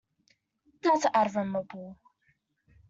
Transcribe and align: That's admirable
That's 0.81 1.05
admirable 1.13 1.99